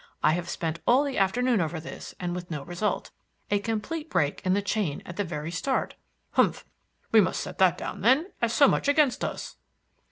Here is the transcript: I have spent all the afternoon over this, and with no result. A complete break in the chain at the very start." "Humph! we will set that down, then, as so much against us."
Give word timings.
I 0.23 0.31
have 0.31 0.49
spent 0.49 0.79
all 0.87 1.03
the 1.03 1.19
afternoon 1.19 1.61
over 1.61 1.79
this, 1.79 2.15
and 2.19 2.33
with 2.33 2.49
no 2.49 2.63
result. 2.63 3.11
A 3.51 3.59
complete 3.59 4.09
break 4.09 4.43
in 4.43 4.53
the 4.55 4.61
chain 4.63 5.03
at 5.05 5.15
the 5.15 5.23
very 5.23 5.51
start." 5.51 5.93
"Humph! 6.31 6.65
we 7.11 7.21
will 7.21 7.33
set 7.33 7.59
that 7.59 7.77
down, 7.77 8.01
then, 8.01 8.31
as 8.41 8.51
so 8.51 8.67
much 8.67 8.87
against 8.87 9.23
us." 9.23 9.57